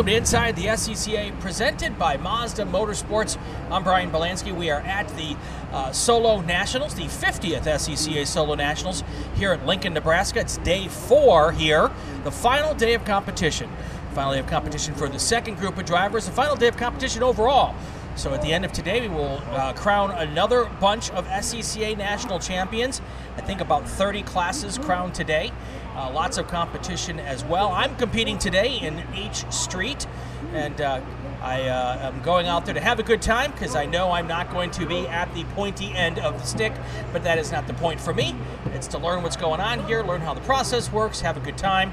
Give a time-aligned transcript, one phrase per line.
[0.00, 3.36] welcome to Inside the SCCA, presented by Mazda Motorsports.
[3.70, 4.50] I'm Brian Bielanski.
[4.50, 5.36] We are at the
[5.72, 10.40] uh, Solo Nationals, the 50th SCCA Solo Nationals here at Lincoln, Nebraska.
[10.40, 11.90] It's day four here,
[12.24, 13.68] the final day of competition.
[14.14, 17.22] Final day of competition for the second group of drivers, the final day of competition
[17.22, 17.74] overall.
[18.16, 22.38] So at the end of today, we will uh, crown another bunch of SCCA national
[22.38, 23.02] champions.
[23.36, 25.52] I think about 30 classes crowned today.
[26.00, 27.72] Uh, lots of competition as well.
[27.72, 30.06] I'm competing today in H Street,
[30.54, 30.98] and uh,
[31.42, 34.26] I uh, am going out there to have a good time because I know I'm
[34.26, 36.72] not going to be at the pointy end of the stick,
[37.12, 38.34] but that is not the point for me.
[38.72, 41.58] It's to learn what's going on here, learn how the process works, have a good
[41.58, 41.92] time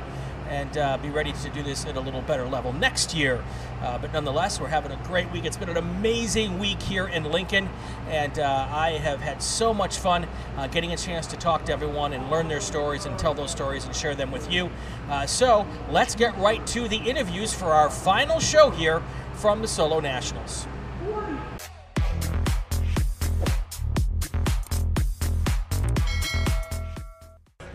[0.49, 3.43] and uh, be ready to do this at a little better level next year.
[3.81, 5.45] Uh, but nonetheless, we're having a great week.
[5.45, 7.69] It's been an amazing week here in Lincoln,
[8.09, 11.73] and uh, I have had so much fun uh, getting a chance to talk to
[11.73, 14.69] everyone and learn their stories and tell those stories and share them with you.
[15.09, 19.01] Uh, so let's get right to the interviews for our final show here
[19.33, 20.67] from the Solo Nationals.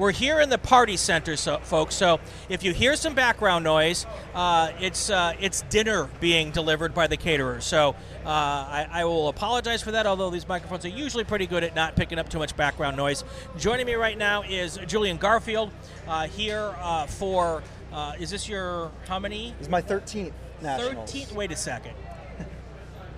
[0.02, 1.94] We're here in the party center, so, folks.
[1.94, 7.06] So if you hear some background noise, uh, it's uh, it's dinner being delivered by
[7.06, 7.60] the caterer.
[7.60, 7.90] So
[8.26, 10.04] uh, I, I, will apologize for that.
[10.04, 13.22] Although these microphones are usually pretty good at not picking up too much background noise.
[13.56, 15.70] Joining me right now is Julian Garfield
[16.08, 17.62] uh, here uh, for.
[17.92, 19.54] Uh, is this your how many?
[19.58, 21.12] This is my 13th nationals.
[21.12, 21.32] 13th.
[21.32, 21.94] Wait a second.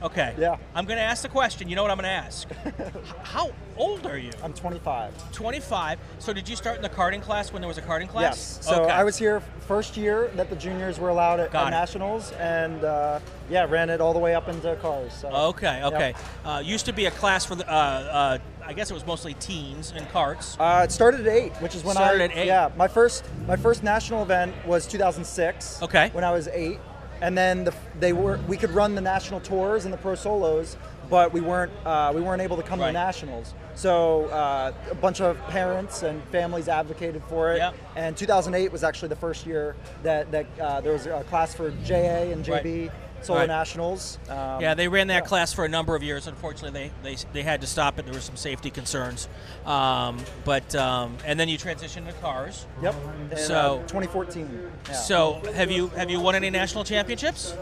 [0.05, 0.35] Okay.
[0.39, 0.59] Yeah.
[0.75, 1.69] I'm going to ask the question.
[1.69, 2.49] You know what I'm going to ask?
[3.23, 4.31] How old are you?
[4.43, 5.33] I'm 25.
[5.33, 5.99] 25.
[6.19, 8.59] So did you start in the karting class when there was a karting class?
[8.59, 8.67] Yes.
[8.67, 8.93] So okay.
[8.93, 13.19] I was here first year that the juniors were allowed at, at nationals, and uh,
[13.49, 15.13] yeah, ran it all the way up into cars.
[15.15, 15.83] So, okay.
[15.85, 16.09] Okay.
[16.09, 16.17] Yep.
[16.45, 17.67] Uh, used to be a class for the.
[17.67, 20.57] Uh, uh, I guess it was mostly teens and carts.
[20.59, 22.47] Uh, it started at eight, which is when started I started at eight.
[22.47, 25.83] yeah my first my first national event was 2006.
[25.83, 26.11] Okay.
[26.13, 26.79] When I was eight,
[27.21, 30.77] and then the, they were we could run the national tours and the pro solos,
[31.11, 32.89] but we weren't uh, we weren't able to come Right.
[32.89, 33.55] to the nationals.
[33.75, 37.59] So uh, a bunch of parents and families advocated for it.
[37.59, 37.75] Yep.
[37.97, 41.71] And 2008 was actually the first year that that uh, there was a class for
[41.85, 42.91] JA and JB
[43.25, 43.49] solo Right.
[43.49, 44.19] nationals.
[44.29, 45.29] Um, Yeah, they ran that yeah.
[45.29, 46.27] class for a number of years.
[46.27, 48.05] Unfortunately, they, they, they had to stop it.
[48.05, 49.29] There were some safety concerns.
[49.67, 52.67] Um, but um, and then you transitioned to cars.
[52.83, 52.95] Yep.
[53.33, 54.71] In, So- uh, 2014.
[54.89, 54.93] Yeah.
[54.93, 57.55] So have you have you won any national championships?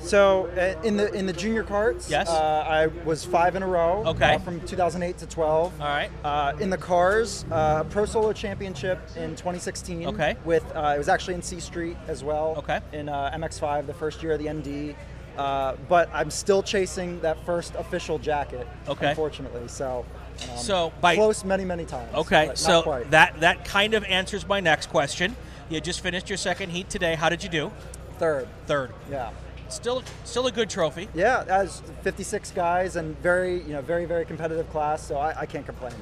[0.00, 2.28] So uh, in the in the junior carts, Yes.
[2.28, 4.04] uh, I was five in a row.
[4.06, 4.34] Okay.
[4.34, 5.80] uh, from 2008 to 12.
[5.80, 6.10] All right.
[6.24, 10.06] Uh, in the cars, uh, Pro Solo Championship in 2016.
[10.08, 10.36] Okay.
[10.44, 12.54] With uh, it was actually in C Street as well.
[12.58, 12.80] Okay.
[12.92, 14.94] In uh, MX5, the first year of the ND.
[15.38, 18.66] Uh, but I'm still chasing that first official jacket.
[18.88, 19.10] Okay.
[19.10, 20.04] Unfortunately, so.
[20.50, 22.12] um, So by- close many many times.
[22.14, 23.10] Okay, so quite.
[23.12, 25.36] that that kind of answers my next question.
[25.70, 27.14] You just finished your second heat today.
[27.14, 27.70] How did you do?
[28.18, 28.48] third.
[28.66, 28.90] Third.
[29.08, 29.30] Yeah.
[29.68, 31.08] Still still a good trophy.
[31.14, 35.46] Yeah, as 56 guys and very, you know, very, very competitive class, so I, I
[35.46, 35.92] can't complain.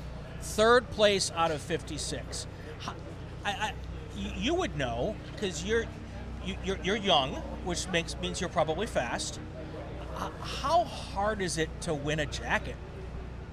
[0.41, 2.47] Third place out of 56.
[2.87, 2.93] I,
[3.51, 3.73] I,
[4.17, 5.85] you would know because you're
[6.47, 7.35] you, you're you're young,
[7.65, 9.41] which makes means you're probably fast.
[10.17, 12.77] H- How hard is it to win a jacket?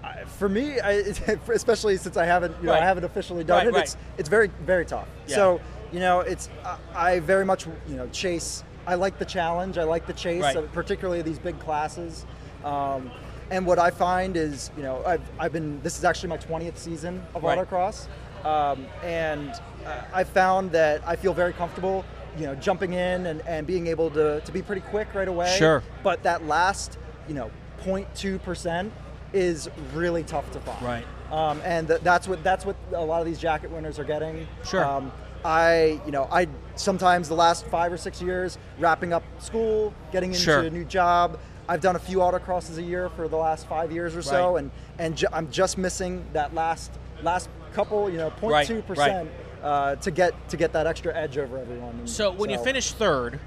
[0.03, 0.91] I- For me, I,
[1.53, 2.83] especially since I haven't, you know, Right.
[2.83, 3.83] I haven't officially done Right, it, right.
[3.83, 5.07] it's it's very, very tough.
[5.27, 5.35] Yeah.
[5.35, 5.61] So,
[5.91, 8.63] you know, it's I- I very much, you know, chase.
[8.85, 9.77] I like the challenge.
[9.77, 12.25] I like the chase, uh, particularly these big classes.
[12.65, 13.11] Um,
[13.49, 15.81] and what I find is, you know, I've, I've been.
[15.83, 18.07] This is actually my 20th season of autocross,
[18.45, 19.51] um, and
[19.85, 22.03] uh, I found that I feel very comfortable,
[22.37, 25.55] you know, jumping in and, and being able to, to be pretty quick right away.
[25.57, 25.83] Sure.
[26.03, 27.51] But that last, you know,
[27.83, 28.91] 0.2 percent
[29.33, 30.81] is really tough to find.
[30.85, 31.05] Right.
[31.31, 34.47] Um, and th- that's what that's what a lot of these jacket winners are getting.
[34.63, 34.85] Sure.
[34.85, 35.11] Um,
[35.45, 40.29] I, you know, I sometimes the last five or six years wrapping up school, getting
[40.31, 40.59] into Sure.
[40.61, 41.37] a new job.
[41.67, 44.59] I've done a few autocrosses a year for the last five years or so, Right.
[44.63, 46.91] and and ju- I'm just missing that last
[47.23, 49.29] last couple, you know, 0.2 percent
[49.63, 51.95] uh, to get to get that extra edge over everyone.
[51.99, 53.39] And So when you finish third,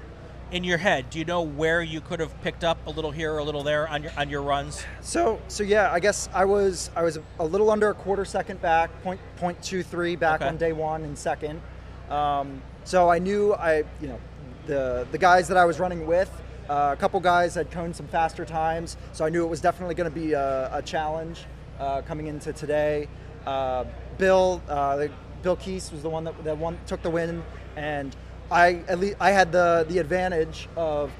[0.51, 3.33] in your head, do you know where you could have picked up a little here
[3.33, 4.83] or a little there on your on your runs?
[5.01, 8.61] So so yeah, I guess I was I was a little under a quarter second
[8.61, 10.47] back, point point two three back Okay.
[10.47, 11.61] on day one and second.
[12.09, 14.19] Um, so I knew I you know
[14.67, 16.31] the the guys that I was running with,
[16.69, 19.95] uh, a couple guys had coned some faster times, so I knew it was definitely
[19.95, 21.43] going to be a, a challenge
[21.79, 23.09] uh, coming into today.
[23.45, 23.83] Uh,
[24.17, 25.07] Bill uh,
[25.43, 27.43] Bill Keese was the one that, that one took the win,
[27.75, 28.15] and
[28.51, 31.11] I at least I had the the advantage of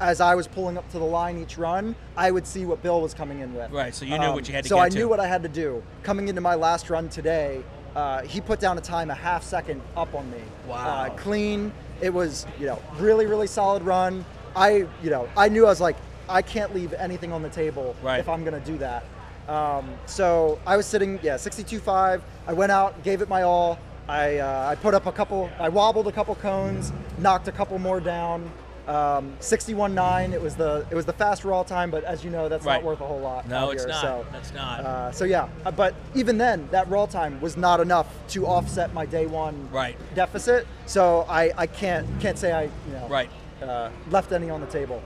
[0.00, 3.00] as I was pulling up to the line each run, I would see what Bill
[3.00, 3.66] was coming in with.
[3.70, 4.96] Um, Right, so you knew what you had to So I to.
[4.96, 5.82] knew what I had to do.
[6.02, 7.62] Coming into my last run today,
[7.94, 10.38] uh, he put down a time a half second up on me.
[10.68, 10.76] Wow.
[11.04, 14.24] Uh, clean, it was you know really really solid run.
[14.56, 15.96] I you know I knew I was like
[16.28, 18.18] I can't leave anything on the table Right.
[18.20, 19.04] if I'm gonna do that.
[19.48, 22.20] Um, so I was sitting yeah 62.5.
[22.46, 23.78] I went out, gave it my all.
[24.08, 25.50] I uh, I put up a couple.
[25.58, 28.50] I wobbled a couple cones, knocked a couple more down.
[28.86, 30.34] Um, 61.9.
[30.34, 32.74] It was the it was the fast raw time, but as you know, that's Right.
[32.74, 33.48] not worth a whole lot.
[33.48, 34.00] No, it's here, not.
[34.02, 34.80] So, That's not.
[34.80, 38.92] uh, so yeah, uh, but even then, that raw time was not enough to offset
[38.92, 39.96] my day one Right.
[40.14, 40.66] deficit.
[40.84, 43.30] So I, I can't can't say I you know Right.
[43.62, 45.02] uh, left any on the table.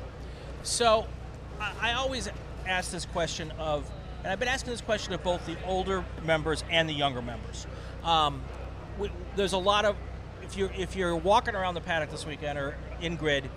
[0.65, 1.07] So,
[1.61, 2.29] I, I always
[2.67, 3.89] ask this question of,
[4.29, 7.67] and I've been asking this question of both the older members and the younger members.
[8.05, 8.43] Um,
[8.99, 9.97] we, there's a lot of,
[10.43, 13.49] if you're if you're walking around the paddock this weekend or in grid,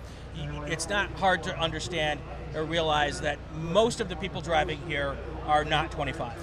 [0.68, 2.20] it's not hard to understand
[2.54, 5.14] or realize that most of the people driving here
[5.44, 6.42] are not 25.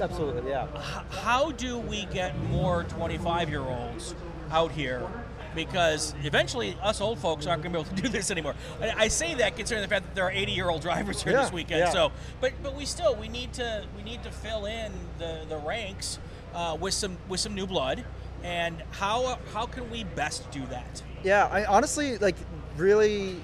[0.00, 0.66] Absolutely, yeah.
[1.10, 4.14] How do we get more 25 year olds
[4.50, 5.06] out here?
[5.56, 8.54] Because eventually, us old folks aren't going to be able to do this anymore.
[8.80, 11.32] I, I say that considering the fact that there are 80 year old drivers here
[11.32, 11.80] this weekend.
[11.80, 11.90] yeah.
[11.90, 15.56] So, but but we still we need to we need to fill in the the
[15.56, 16.18] ranks
[16.54, 18.04] uh, with some with some new blood.
[18.44, 21.02] And how how can we best do that?
[21.24, 22.36] Yeah, I honestly like
[22.76, 23.40] really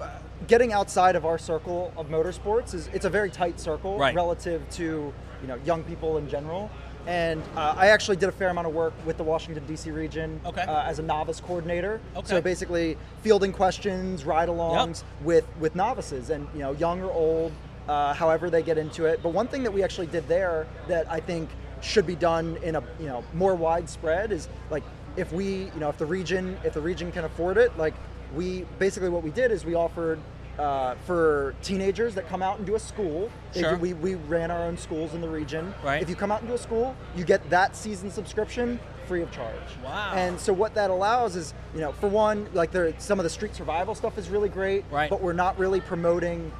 [0.00, 0.08] uh,
[0.48, 4.14] getting outside of our circle of motorsports is it's a very tight circle Right.
[4.14, 6.68] relative to you know young people in general.
[7.06, 9.90] And uh, I actually did a fair amount of work with the Washington D.C.
[9.90, 10.62] region Okay.
[10.62, 12.00] uh, as a novice coordinator.
[12.16, 12.26] Okay.
[12.26, 17.52] So basically, fielding questions, ride-alongs with with novices, and you know, young or old,
[17.88, 19.20] uh, however they get into it.
[19.22, 21.50] But one thing that we actually did there that I think
[21.82, 24.82] should be done in a you know more widespread is like
[25.16, 27.92] if we you know if the region if the region can afford it like
[28.34, 30.18] we basically what we did is we offered
[30.58, 33.72] uh, for teenagers that come out and do a school Sure.
[33.74, 36.00] do- we, we ran our own schools in the region Right.
[36.02, 39.30] if you come out and do a school you get that season subscription free of
[39.32, 39.52] charge
[39.84, 40.12] Wow.
[40.14, 43.30] and so what that allows is you know for one like there some of the
[43.30, 45.10] street survival stuff is really great Right.
[45.10, 46.52] but we're not really promoting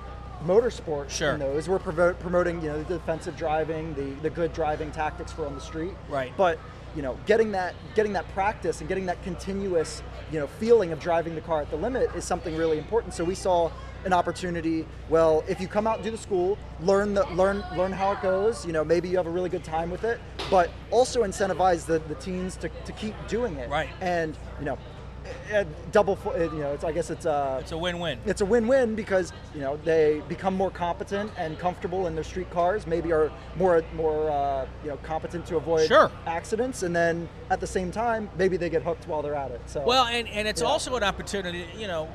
[0.45, 1.33] motorsport Sure.
[1.35, 5.47] in those we're promoting you know the defensive driving the, the good driving tactics for
[5.47, 6.33] on the street Right.
[6.37, 6.59] but
[6.95, 10.03] you know getting that getting that practice and getting that continuous
[10.33, 13.25] you know feeling of driving the car at the limit is something really important so
[13.25, 13.71] we saw
[14.05, 17.91] an opportunity well if you come out and do the school learn the learn learn
[17.91, 20.21] how it goes you know maybe you have a really good time with it
[20.51, 23.89] but also incentivize the, the teens to, to keep doing it Right.
[24.01, 24.79] and you know
[25.93, 28.19] double you know it's i guess it's uh It's a win-win.
[28.27, 32.51] it's a win-win because you know they become more competent and comfortable in their street
[32.51, 32.87] cars.
[32.87, 36.11] Maybe are more more uh, you know competent to avoid Sure.
[36.27, 39.61] accidents, and then at the same time, maybe they get hooked while they're at it.
[39.67, 40.69] So Well, and, and it's Yeah.
[40.69, 42.09] also an opportunity, you know,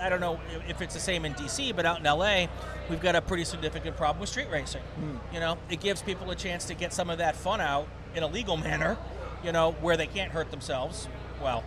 [0.00, 2.46] I don't know if it's the same in DC, but out in LA,
[2.90, 4.82] we've got a pretty significant problem with street racing.
[4.82, 5.16] Hmm.
[5.32, 8.22] You know, it gives people a chance to get some of that fun out in
[8.22, 8.96] a legal manner,
[9.44, 11.08] you know, where they can't hurt themselves.
[11.42, 11.62] Well,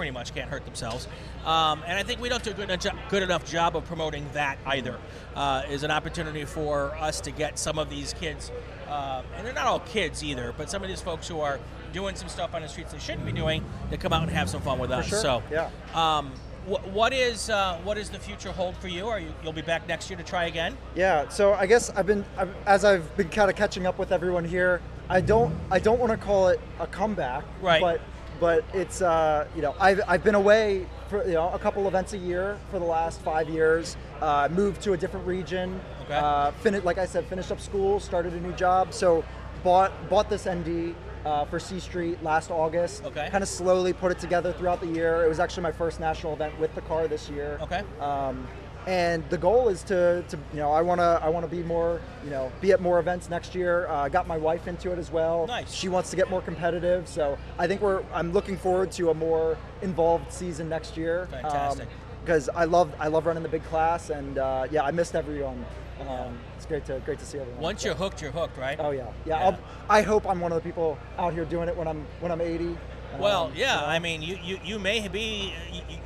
[0.00, 1.06] pretty much can't hurt themselves.
[1.44, 4.26] Um, and I think we don't do a good, enough- good enough job of promoting
[4.32, 4.96] that either.
[5.36, 8.50] Uh, is an opportunity for us to get some of these kids,
[8.88, 11.60] uh, and they're not all kids either, but some of these folks who are
[11.92, 14.48] doing some stuff on the streets they shouldn't be doing to come out and have
[14.48, 15.06] some fun with us.
[15.06, 15.68] sure, So, yeah.
[15.94, 16.32] Um,
[16.66, 19.06] what is uh, what does the future hold for you?
[19.08, 20.76] Are you you'll be back next year to try again?
[20.94, 21.28] yeah.
[21.28, 24.44] So I guess I've been I've, as I've been kind of catching up with everyone
[24.46, 24.80] here.
[25.10, 27.80] I don't I don't want to call it a comeback, Right.
[27.82, 28.00] But
[28.40, 32.14] but it's uh, you know I've, I've been away for you know a couple events
[32.14, 33.96] a year for the last five years.
[34.20, 35.80] Uh, moved to a different region.
[36.04, 36.14] Okay.
[36.14, 38.92] Uh, fin- like I said, finished up school, started a new job.
[38.92, 39.24] So
[39.62, 40.94] bought bought this ND
[41.24, 43.04] uh, for C Street last August.
[43.04, 43.28] Okay.
[43.30, 45.24] Kind of slowly put it together throughout the year.
[45.24, 47.58] It was actually my first national event with the car this year.
[47.62, 47.82] Okay.
[48.00, 48.48] Um,
[48.90, 51.62] and the goal is to, to you know I want to I want to be
[51.62, 53.86] more you know be at more events next year.
[53.88, 55.46] Uh, I got my wife into it as well.
[55.46, 55.72] Nice.
[55.72, 59.14] She wants to get more competitive, so I think we're I'm looking forward to a
[59.14, 61.28] more involved season next year.
[61.30, 61.88] Fantastic.
[62.24, 65.64] Because I love I love running the big class, and uh, yeah, I missed everyone.
[66.00, 67.62] Um, it's great to great to see everyone.
[67.62, 68.78] Once So- you're hooked, you're hooked, right?
[68.80, 69.38] Oh yeah, yeah.
[69.38, 69.44] Yeah.
[69.46, 72.32] I'll, I hope I'm one of the people out here doing it when I'm when
[72.32, 72.76] I'm 80.
[73.18, 73.80] Well, Um, yeah.
[73.80, 73.86] know.
[73.86, 75.52] I mean, you, you, you may be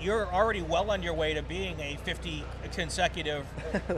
[0.01, 3.47] you're already well on your way to being a 50 consecutive.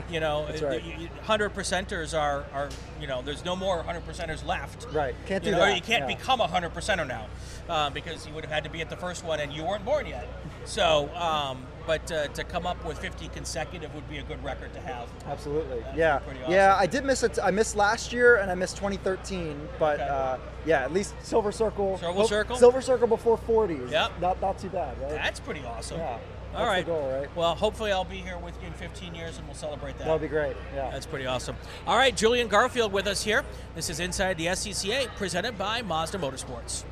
[0.09, 0.81] You know, right.
[1.23, 2.69] hundred percenters are are
[3.01, 4.87] you know there's no more hundred percenters left.
[4.93, 5.13] Right.
[5.25, 5.75] Can't You do know, or that.
[5.75, 6.15] you can't yeah.
[6.15, 7.27] become a hundred percenter now
[7.69, 9.83] uh, because you would have had to be at the first one and you weren't
[9.85, 10.27] born yet.
[10.65, 14.73] So, um, but uh, to come up with 50 consecutive would be a good record
[14.73, 15.09] to have.
[15.25, 15.79] Absolutely.
[15.79, 16.19] That'd yeah.
[16.19, 16.75] pretty Yeah.
[16.77, 17.39] I did miss it.
[17.41, 20.09] I missed last year and I missed 2013, but Okay.
[20.09, 21.97] uh, yeah, at least Silver Circle.
[21.97, 22.57] Silver Well, Circle?
[22.57, 23.89] Silver Circle before 40s.
[23.89, 24.11] Yep.
[24.19, 25.09] Not not too bad, right?
[25.11, 25.99] That's pretty awesome.
[25.99, 26.17] Yeah,
[26.55, 27.35] All the goal, right?
[27.35, 30.05] Well, hopefully I'll be here with you in 15 years and we'll celebrate that.
[30.05, 30.57] That'll be great.
[30.75, 30.91] Yeah.
[30.91, 31.55] That's pretty awesome.
[31.87, 33.45] All right, Julian Garfield with us here.
[33.75, 36.83] This is Inside the SCCA, presented by Mazda Motorsports.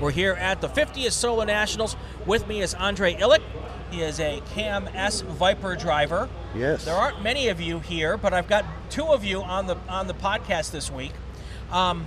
[0.00, 1.94] We're here at the 50th Solo Nationals.
[2.24, 3.42] With me is Andre Illick.
[3.90, 6.30] He is a CAM-S Viper driver.
[6.54, 6.86] Yes.
[6.86, 10.06] There aren't many of you here, but I've got two of you on the on
[10.06, 11.12] the podcast this week.
[11.70, 12.06] Um,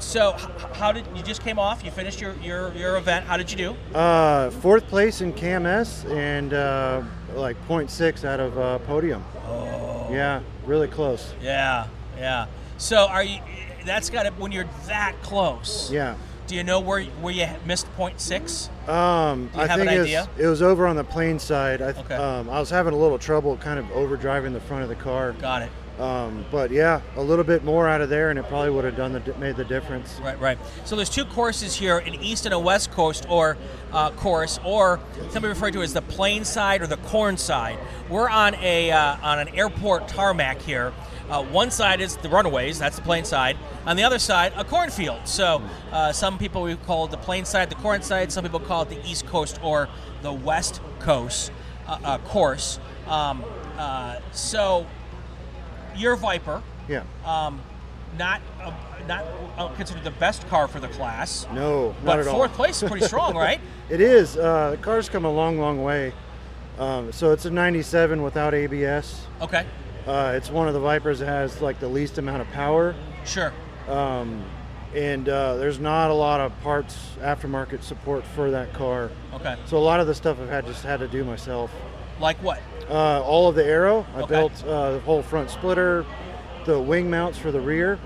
[0.00, 0.32] so,
[0.74, 1.82] how did you just came off?
[1.82, 3.24] You finished your, your, your event.
[3.26, 3.96] How did you do?
[3.96, 7.02] Uh, fourth place in CAM-S and uh,
[7.34, 9.24] like 0.6 out of uh, podium.
[9.46, 10.08] Oh.
[10.10, 11.32] Yeah, really close.
[11.40, 11.86] Yeah,
[12.18, 12.46] yeah.
[12.76, 13.40] So, are you?
[13.86, 15.90] That's got to when you're that close.
[15.90, 16.16] Yeah.
[16.50, 18.70] Do you know where where you missed point six?
[18.88, 20.28] Um, Do you I have think an it was, idea?
[20.36, 21.80] it was over on the plane side.
[21.80, 22.16] I, th- Okay.
[22.16, 25.30] um, I was having a little trouble kind of overdriving the front of the car.
[25.34, 25.70] Got it.
[26.00, 28.96] Um, but yeah, a little bit more out of there, and it probably would have
[28.96, 30.18] done the made the difference.
[30.24, 30.58] Right, right.
[30.84, 33.56] So there's two courses here, an east and a west coast or
[33.92, 34.98] uh, course, or
[35.30, 37.78] somebody referred to as the plane side or the corn side.
[38.08, 40.92] We're on a uh, on an airport tarmac here.
[41.30, 43.56] Uh, one side is the runaways, that's the plane side.
[43.86, 45.20] On the other side, a cornfield.
[45.28, 48.32] So uh, some people we call it the plane side, the corn side.
[48.32, 49.88] Some people call it the east coast or
[50.22, 51.52] the west coast
[51.86, 52.80] uh, uh, course.
[53.06, 53.44] Um,
[53.78, 54.86] uh, so
[55.96, 57.04] your Viper, Yeah.
[57.24, 57.60] um,
[58.18, 58.72] not uh,
[59.06, 59.24] not
[59.56, 61.46] uh, considered the best car for the class.
[61.54, 62.34] No, not But at all.
[62.34, 63.60] fourth place is pretty strong, right?
[63.88, 64.36] It is.
[64.36, 66.12] Uh, the car's come a long, long way.
[66.78, 69.26] Um, so it's a 97 without ABS.
[69.42, 69.64] Okay,
[70.06, 72.94] Uh, it's one of the Vipers that has like the least amount of power.
[73.24, 73.52] sure.
[73.88, 74.44] um,
[74.94, 79.08] and uh, there's not a lot of parts aftermarket support for that car.
[79.34, 81.70] Okay, So a lot of the stuff I've had just had to do myself.
[82.18, 82.60] like what?
[82.88, 84.34] Uh, all of the aero, I Okay.
[84.34, 86.04] built uh, the whole front splitter,
[86.64, 88.00] the wing mounts for the rear,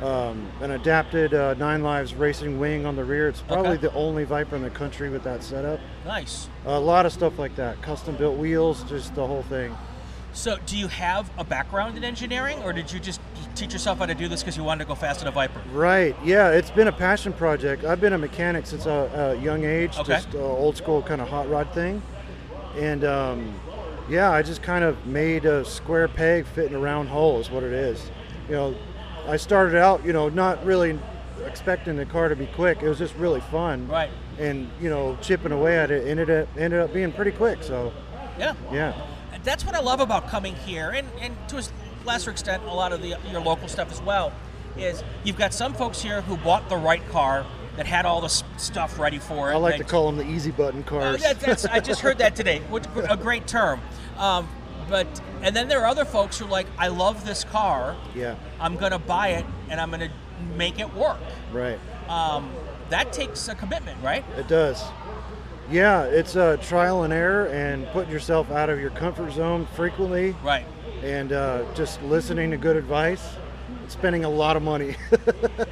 [0.00, 3.28] um, an adapted uh, Nine Lives racing wing on the rear.
[3.28, 3.82] It's probably Okay.
[3.82, 5.80] the only Viper in the country with that setup.
[6.06, 6.48] Nice.
[6.64, 9.76] A lot of stuff like that, custom built wheels, just the whole thing.
[10.36, 13.22] So, do you have a background in engineering, or did you just
[13.54, 15.62] teach yourself how to do this because you wanted to go fast in a Viper?
[15.72, 16.14] Right.
[16.22, 17.84] Yeah, it's been a passion project.
[17.84, 20.12] I've been a mechanic since a, a young age, Okay.
[20.12, 22.02] just old school kind of hot rod thing.
[22.76, 23.58] And um,
[24.10, 27.50] yeah, I just kind of made a square peg fit in a round hole is
[27.50, 28.10] what it is.
[28.50, 28.74] You know,
[29.26, 30.98] I started out, you know, not really
[31.46, 32.82] expecting the car to be quick.
[32.82, 33.88] It was just really fun.
[33.88, 34.10] Right.
[34.38, 37.62] And you know, chipping away at it ended up ended up being pretty quick.
[37.62, 37.90] So
[38.38, 38.54] Yeah.
[38.70, 38.92] yeah.
[39.46, 41.62] That's what I love about coming here, and, and to a
[42.04, 44.32] lesser extent, a lot of the your local stuff as well.
[44.76, 48.28] Is you've got some folks here who bought the right car that had all the
[48.28, 49.54] stuff ready for it.
[49.54, 51.22] I like to call them the easy button Oh, cars.
[51.22, 52.58] that, that's, I just heard that today.
[52.68, 53.80] Which, a great term.
[54.18, 54.48] Um,
[54.88, 55.06] but
[55.42, 57.96] and then there are other folks who are like, I love this car.
[58.16, 58.34] yeah.
[58.60, 60.10] I'm gonna buy it and I'm gonna
[60.56, 61.20] make it work.
[61.52, 61.78] Right.
[62.08, 62.50] Um,
[62.90, 64.24] that takes a commitment, right?
[64.36, 64.82] It does.
[65.70, 70.34] Yeah, it's a trial and error and putting yourself out of your comfort zone frequently
[70.44, 70.64] Right.
[71.02, 73.22] and uh, just listening to good advice,
[73.68, 74.94] and spending a lot of money.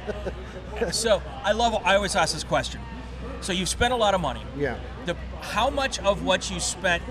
[0.91, 1.81] so I love.
[1.85, 2.81] I always ask this question.
[3.41, 4.41] So you've spent a lot of money.
[4.57, 7.03] yeah, The how much of what you spent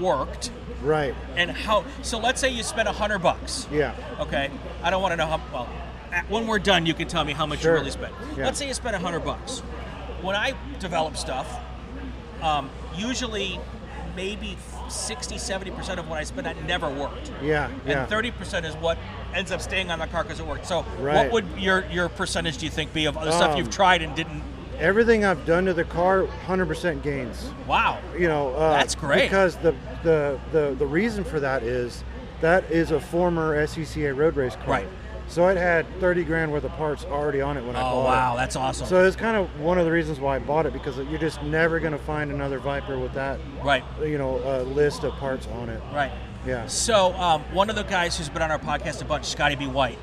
[0.00, 0.50] worked,
[0.82, 1.14] right.
[1.36, 1.84] and how?
[2.02, 3.66] So let's say you spent a hundred bucks.
[3.70, 4.50] Yeah, Okay,
[4.82, 5.40] I don't want to know how.
[5.52, 5.68] Well,
[6.28, 7.72] when we're done, you can tell me how much Sure.
[7.72, 8.14] you really spent.
[8.36, 8.44] Yeah.
[8.46, 9.60] Let's say you spent a hundred bucks.
[10.22, 11.58] When I develop stuff,
[12.42, 13.58] um, usually
[14.14, 14.56] maybe
[14.88, 18.00] 60, 70 percent of what I spend that never worked, yeah, yeah.
[18.00, 18.98] and thirty percent is what
[19.34, 20.66] ends up staying on the car because it worked.
[20.66, 23.70] So, what would your your percentage do you think be of the stuff Um, you've
[23.70, 24.42] tried and didn't?
[24.78, 27.50] Everything I've done to the car, 100% gains.
[27.68, 28.00] Wow.
[28.18, 29.22] You know, uh, That's great.
[29.22, 32.02] Because the, the the the reason for that is
[32.40, 34.66] that is a former SCCA road race car.
[34.66, 34.88] Right.
[35.28, 37.90] So it had 30 grand worth of parts already on it when I Oh bought
[37.94, 38.02] it.
[38.02, 38.86] Oh wow, that's awesome.
[38.86, 41.42] So it's kind of one of the reasons why I bought it because you're just
[41.42, 45.46] never going to find another Viper with that, right, you know, uh, list of parts
[45.48, 45.80] on it.
[45.92, 46.12] right.
[46.46, 46.66] Yeah.
[46.66, 49.68] So um, one of the guys who's been on our podcast a bunch, Scotty B.
[49.68, 49.96] White,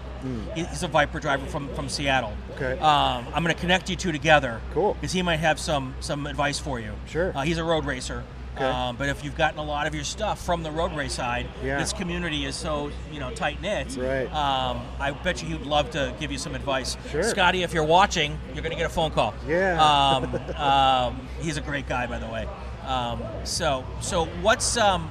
[0.56, 2.34] he- he's a Viper driver from from Seattle.
[2.56, 2.80] Okay.
[2.80, 4.62] Um, I'm going to connect you two together.
[4.74, 4.94] Cool.
[4.94, 6.94] Because he might have some some advice for you.
[7.08, 7.34] Sure.
[7.36, 8.24] Uh, he's a road racer.
[8.56, 8.66] Okay.
[8.66, 11.48] Um, but if you've gotten a lot of your stuff from the road race side,
[11.64, 11.78] Yeah.
[11.78, 13.96] this community is so you know tight knit.
[13.98, 14.26] Right.
[14.34, 16.98] Um, I bet you he'd love to give you some advice.
[17.12, 17.24] Sure.
[17.24, 19.34] Scotty, if you're watching, you're going to get a phone call.
[19.48, 19.82] Yeah.
[19.82, 22.48] Um, um, he's a great guy, by the way.
[22.86, 25.10] Um, so so what's um,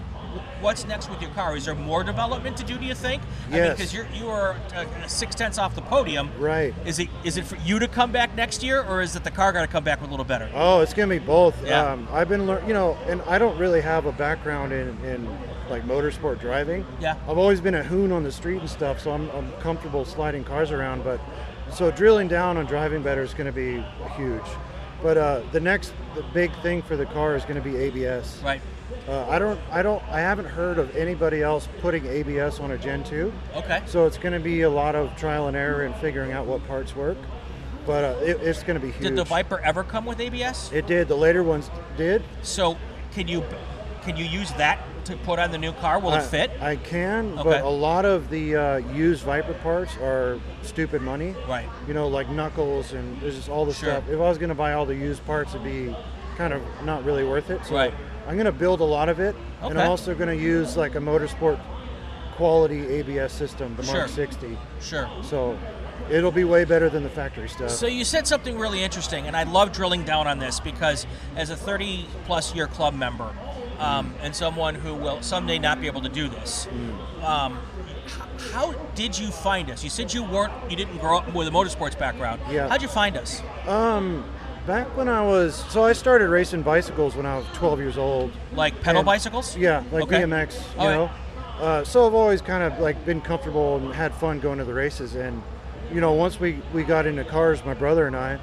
[0.60, 1.56] what's next with your car?
[1.56, 2.76] Is there more development to do?
[2.78, 3.22] Do you think?
[3.48, 3.76] I mean, Yes.
[3.76, 6.30] because you're you are uh, six tenths off the podium.
[6.38, 6.74] Right.
[6.84, 9.30] Is it is it for you to come back next year, or is it the
[9.30, 10.50] car got to come back with a little better?
[10.54, 11.54] Oh, it's gonna be both.
[11.64, 11.92] Yeah.
[11.92, 15.28] Um, I've been learning, you know, and I don't really have a background in, in
[15.70, 16.84] like motorsport driving.
[17.00, 17.16] Yeah.
[17.28, 20.44] I've always been a hoon on the street and stuff, so I'm, I'm comfortable sliding
[20.44, 21.04] cars around.
[21.04, 21.20] But
[21.70, 23.84] so drilling down on driving better is going to be
[24.16, 24.42] huge.
[25.02, 28.40] But uh, the next the big thing for the car is going to be ABS.
[28.42, 28.60] Right.
[29.08, 32.78] Uh, I don't, I don't, I haven't heard of anybody else putting ABS on a
[32.78, 33.32] Gen 2.
[33.56, 33.82] Okay.
[33.86, 36.66] So it's going to be a lot of trial and error and figuring out what
[36.68, 37.16] parts work.
[37.86, 39.04] but uh, it, it's going to be huge.
[39.04, 40.70] Did the Viper ever come with ABS?
[40.72, 41.08] It did.
[41.08, 42.22] The later ones did.
[42.42, 42.76] So
[43.12, 43.42] can you
[44.02, 45.98] can you use that to put on the new car?
[45.98, 46.50] Will I, it fit?
[46.60, 47.42] I can, Okay.
[47.44, 51.34] but a lot of the uh, used Viper parts are stupid money.
[51.48, 51.66] Right.
[51.86, 53.90] You know, like knuckles and there's just all the Sure.
[53.90, 54.08] stuff.
[54.08, 55.94] If I was going to buy all the used parts, it'd be
[56.36, 57.64] kind of not really worth it.
[57.64, 57.92] So Right.
[58.28, 60.96] I'm going to build a lot of it, and I'm also going to use like
[60.96, 61.58] a motorsport
[62.36, 64.08] quality ABS system, the Mark Sure.
[64.08, 64.58] 60.
[64.82, 65.08] Sure.
[65.22, 65.58] So
[66.10, 67.70] it'll be way better than the factory stuff.
[67.70, 71.06] So you said something really interesting, and I love drilling down on this because
[71.36, 73.34] as a 30 plus year club member
[73.78, 76.68] um, and someone who will someday not be able to do this,
[77.22, 77.58] um,
[78.52, 79.82] how did you find us?
[79.82, 82.42] You said you weren't, you didn't grow up with a motorsports background.
[82.50, 82.68] Yeah.
[82.68, 83.42] How'd you find us?
[83.66, 84.22] um,
[84.68, 88.30] back when I was, so I started racing bicycles when I was 12 years old.
[88.54, 89.56] Like pedal And- bicycles?
[89.56, 90.20] Yeah, like Okay.
[90.22, 90.94] BMX, you All right.
[90.94, 91.10] know.
[91.58, 94.74] Uh, so I've always kind of like been comfortable and had fun going to the
[94.74, 95.14] races.
[95.16, 95.42] And
[95.92, 98.38] you know, once we we got into cars, my brother and I,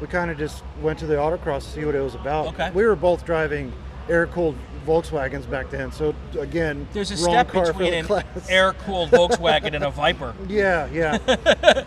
[0.00, 2.46] we kind of just went to the autocross to see what it was about.
[2.48, 2.70] Okay.
[2.70, 3.72] We were both driving
[4.08, 5.90] air-cooled Volkswagens back then.
[5.90, 8.24] So again, There's a step between an class.
[8.48, 10.34] air-cooled Volkswagen and a Viper.
[10.48, 11.18] Yeah, yeah.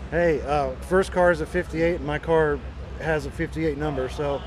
[0.10, 2.58] hey, uh, first car is a 58, and my car
[3.00, 4.40] has a 58 number, so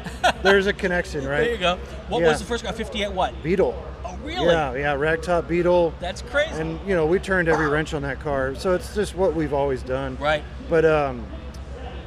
[0.43, 1.43] there's a connection, right?
[1.46, 1.77] There you go.
[2.10, 2.29] What Yeah.
[2.29, 2.74] was the first car?
[2.74, 3.41] 58 what?
[3.43, 3.81] Beetle.
[4.03, 4.46] Oh, really?
[4.48, 5.93] Yeah, yeah, ragtop Beetle.
[6.00, 6.60] That's crazy.
[6.60, 9.53] and you know we turned every wrench on that car so it's just what we've
[9.53, 10.43] always done right.
[10.70, 11.25] but um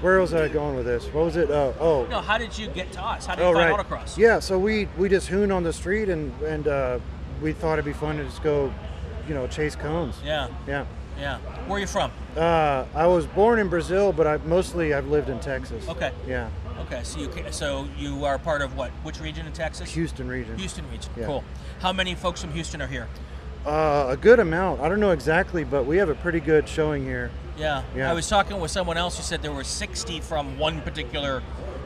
[0.00, 2.66] where was i going with this what was it uh, oh No, how did you
[2.68, 3.24] get to us?
[3.26, 4.18] How did you oh find right autocross?
[4.18, 6.98] yeah so we we just hoon on the street and and uh
[7.40, 8.72] we thought it'd be fun to just go
[9.28, 10.48] you know chase cones Yeah.
[10.66, 10.84] yeah
[11.18, 11.38] Yeah.
[11.66, 12.10] Where are you from?
[12.36, 16.10] uh i was born in brazil but i mostly i've lived in texas Okay.
[16.26, 16.48] yeah
[16.80, 18.90] Okay, so you so you are part of what?
[19.04, 19.94] Which region in Texas?
[19.94, 21.12] houston region Houston region.
[21.16, 21.26] Yeah.
[21.26, 21.44] Cool.
[21.80, 23.06] How many folks from Houston are here?
[23.64, 27.04] uh, a good amount i don't know exactly but we have a pretty good showing
[27.04, 27.84] here Yeah.
[27.96, 28.10] Yeah.
[28.10, 31.40] I was talking with someone else who said there were 60 from one particular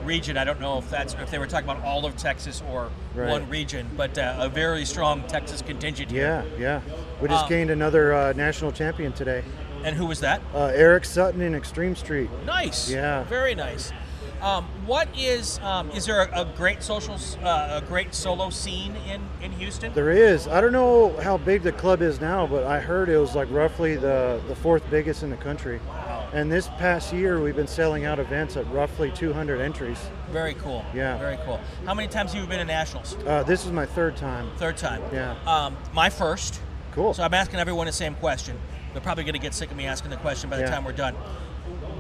[0.09, 0.37] region.
[0.39, 3.31] I don't know if that's if they were talking about all of Texas or Right.
[3.31, 6.45] one region, but uh, a very strong Texas contingent here.
[6.59, 6.81] yeah yeah
[7.21, 9.43] we just Uh, gained another uh, national champion today
[9.85, 10.41] And who was that?
[10.55, 12.91] uh, eric sutton in extreme street Nice.
[12.91, 13.25] Yeah.
[13.25, 13.93] Very nice.
[14.41, 18.95] Um, what is um, is there a, a great social uh, a great solo scene
[19.13, 19.93] in in Houston?
[19.95, 20.47] There is.
[20.47, 23.49] I don't know how big the club is now, but I heard it was like
[23.51, 25.81] roughly the, the fourth biggest in the country.
[25.89, 26.08] Wow.
[26.33, 29.99] And this past year, we've been selling out events at roughly 200 entries.
[30.31, 30.85] Very cool.
[30.95, 31.17] Yeah.
[31.19, 31.59] Very cool.
[31.87, 33.17] How many times have you been in nationals?
[33.27, 34.51] Uh, this is my third time.
[34.59, 35.03] Third time.
[35.13, 35.37] Yeah.
[35.47, 36.61] Um, my first.
[36.93, 37.15] Cool.
[37.15, 38.59] So I'm asking everyone the same question.
[38.93, 40.71] They're probably going to get sick of me asking the question by the Yeah.
[40.71, 41.15] time we're done.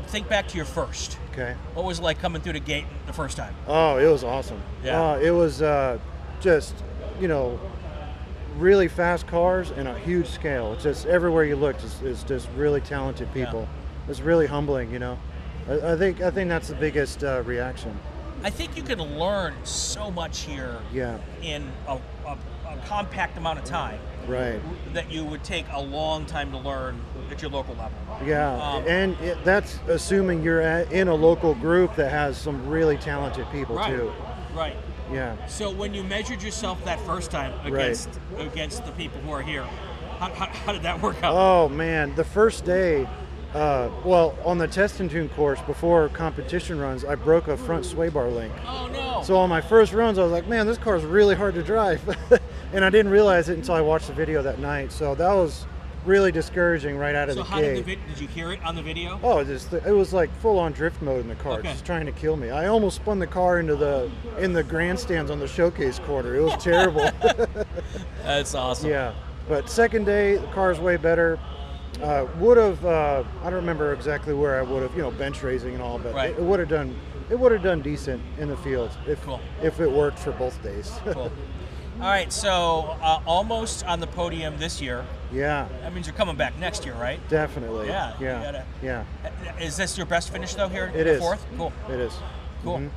[0.08, 1.18] Think back to your first.
[1.32, 1.54] Okay.
[1.74, 3.54] What was it like coming through the gate the first time?
[3.66, 4.60] Oh, it was awesome.
[4.84, 5.00] Yeah.
[5.12, 5.98] Uh, it was uh,
[6.40, 6.74] just,
[7.20, 7.58] you know,
[8.58, 10.72] really fast cars and a huge scale.
[10.72, 13.44] It's just everywhere you look it's, is just really talented Yeah.
[14.08, 15.18] It's really humbling, you know.
[15.68, 17.98] I, I think I think that's the biggest uh, reaction.
[18.42, 21.18] I think you can learn so much here Yeah.
[21.42, 24.60] in a, a, a compact amount of time Right.
[24.94, 27.00] that you would take a long time to learn
[27.32, 27.98] at your local level.
[28.24, 32.64] Yeah, Um, and it, that's assuming you're at, in a local group that has some
[32.68, 34.12] really talented people too.
[34.54, 34.76] Right.
[35.12, 35.34] Yeah.
[35.48, 39.64] So when you measured yourself that first time against against the people who are here,
[40.20, 41.34] how, how, how did that work out?
[41.36, 43.08] Oh man, the first day,
[43.54, 47.84] uh, well, on the test and tune course before competition runs, I broke a front
[47.84, 48.52] sway bar link.
[48.66, 49.22] oh no.
[49.24, 51.62] So on my first runs, I was like, man, this car is really hard to
[51.62, 52.00] drive,
[52.72, 54.92] and I didn't realize it until I watched the video that night.
[54.92, 55.66] So that was
[56.04, 57.74] really discouraging right out of So the how gate.
[57.74, 59.18] did the did you hear it on the video?
[59.22, 61.72] Oh, just it was like full on drift mode in the car, Okay.
[61.72, 62.50] just trying to kill me.
[62.50, 66.34] I almost spun the car into the in the grandstands on the showcase corner.
[66.36, 67.10] It was terrible.
[68.22, 68.90] That's awesome.
[68.90, 69.14] yeah,
[69.48, 71.38] but second day the car's way better.
[72.02, 75.42] Uh, would have uh, I don't remember exactly where I would have you know bench
[75.42, 76.30] raising and all, but Right.
[76.30, 76.94] it, would have done
[77.28, 79.40] it would have done decent in the field if Cool.
[79.62, 80.92] if it worked for both days.
[81.12, 81.32] Cool.
[82.00, 85.04] All right, so uh, almost on the podium this year.
[85.32, 87.18] yeah, That means you're coming back next year, right?
[87.28, 87.88] definitely.
[87.88, 89.04] Yeah, yeah, gotta- yeah.
[89.60, 90.92] Is this your best finish though here?
[90.94, 91.18] It is.
[91.18, 91.44] Fourth.
[91.56, 91.72] Cool.
[91.90, 92.12] It is.
[92.62, 92.78] Cool.
[92.78, 92.90] Mhm.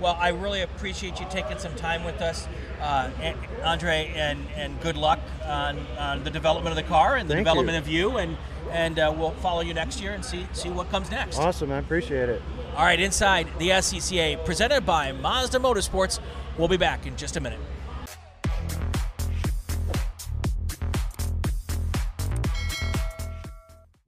[0.00, 2.46] Well, I really appreciate you taking some time with us,
[2.80, 7.28] uh, and- Andre, and, and good luck on, on the development of the car and
[7.28, 8.06] the Thank development you.
[8.08, 8.36] of you, and
[8.70, 11.38] and uh, we'll follow you next year and see see what comes next.
[11.38, 12.42] Awesome, I appreciate it.
[12.76, 16.20] All right, inside the SCCA, presented by Mazda Motorsports.
[16.58, 17.60] We'll be back in just a minute.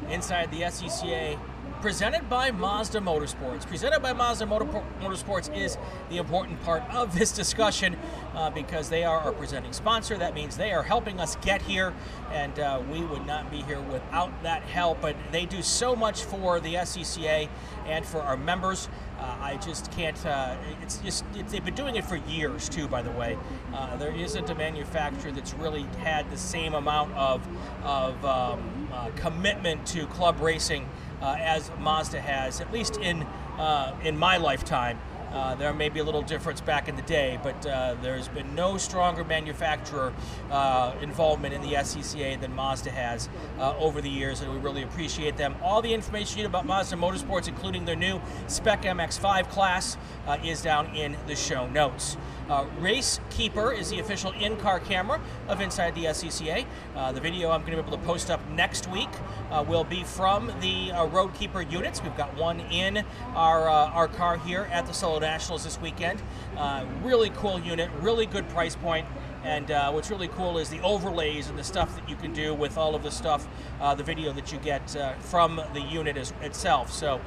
[0.09, 1.39] Inside the SCCA
[1.81, 3.67] presented by Mazda Motorsports.
[3.67, 5.79] Presented by Mazda Motor- Motorsports is
[6.11, 7.97] the important part of this discussion
[8.35, 10.17] uh, because they are our presenting sponsor.
[10.19, 11.95] That means they are helping us get here,
[12.33, 15.01] and uh, we would not be here without that help.
[15.01, 17.49] But they do so much for the SCCA
[17.87, 18.89] and for our members.
[19.19, 20.25] Uh, I just can't.
[20.25, 22.89] Uh, it's just it's, they've been doing it for years too.
[22.89, 23.39] By the way,
[23.75, 27.47] uh, there isn't a manufacturer that's really had the same amount of
[27.83, 30.87] of um, uh, commitment to club racing
[31.23, 33.23] uh, as Mazda has, at least in
[33.59, 34.99] uh, in my lifetime.
[35.33, 38.53] Uh, there may be a little difference back in the day, but uh, there's been
[38.55, 40.13] no stronger manufacturer
[40.51, 43.29] uh, involvement in the SCCA than Mazda has
[43.59, 45.55] uh, over the years, and we really appreciate them.
[45.63, 50.39] All the information you need about Mazda Motorsports, including their new Spec MX5 class, uh,
[50.43, 52.17] is down in the show notes.
[52.51, 56.67] Uh, Race Keeper is the official in-car camera of Inside the SCCA.
[56.97, 59.09] Uh, the video I'm going to be able to post up next week
[59.51, 62.03] uh, will be from the uh, RaceKeeper units.
[62.03, 66.23] We've got one in our uh, our car here at the Solo Nationals this weekend.
[66.57, 69.07] Uh, really cool unit, really good price point.
[69.43, 72.53] And uh, what's really cool is the overlays and the stuff that you can do
[72.53, 73.49] with all of the stuff,
[73.81, 76.93] uh, the video that you get uh, from the unit itself.
[76.93, 77.21] So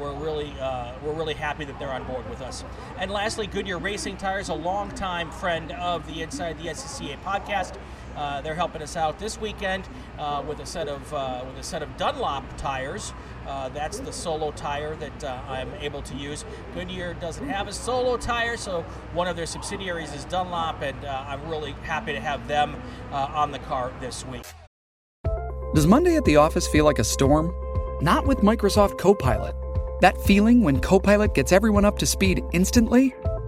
[0.00, 0.52] we're really
[1.02, 2.64] we're really happy that they're on board with us.
[2.98, 7.76] And lastly, Goodyear Racing Tires, a longtime friend of the Inside the SCCA podcast.
[8.14, 11.62] Uh, they're helping us out this weekend uh, with a set of uh, with a
[11.64, 13.12] set of Dunlop tires.
[13.46, 16.44] Uh, that's the solo tire that uh, I'm able to use.
[16.74, 21.24] Goodyear doesn't have a solo tire, so one of their subsidiaries is Dunlop, and uh,
[21.26, 24.44] I'm really happy to have them on the car this week.
[25.74, 27.52] Does Monday at the office feel like a storm?
[28.00, 29.56] Not with Microsoft Copilot.
[30.00, 33.14] That feeling when Copilot gets everyone up to speed instantly?